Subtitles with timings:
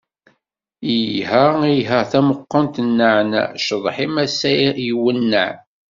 [0.95, 1.43] Iha,
[1.77, 4.51] iha tamuqint n naɛnaɛ, cceḍḥ-im ass-a
[4.89, 5.49] iwenneɛ.